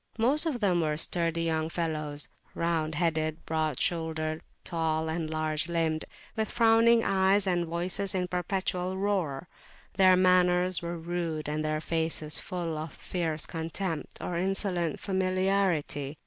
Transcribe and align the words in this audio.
Most 0.17 0.47
of 0.47 0.59
them 0.61 0.81
were 0.81 0.97
sturdy 0.97 1.43
young 1.43 1.69
fellows, 1.69 2.27
round 2.55 2.95
headed, 2.95 3.45
broad 3.45 3.79
shouldered, 3.79 4.41
tall 4.63 5.07
and 5.07 5.29
large 5.29 5.69
limbed, 5.69 6.05
with 6.35 6.49
frowning 6.49 7.03
eyes, 7.03 7.45
and 7.45 7.67
voices 7.67 8.15
in 8.15 8.23
a 8.23 8.27
perpetual 8.27 8.97
roar. 8.97 9.47
Their 9.97 10.15
manners 10.15 10.81
were 10.81 10.97
rude, 10.97 11.47
and 11.47 11.63
their 11.63 11.79
faces 11.81 12.39
full 12.39 12.79
of 12.79 12.93
fierce 12.93 13.45
contempt 13.45 14.17
or 14.19 14.39
insolent 14.39 14.99
familiarity. 14.99 16.17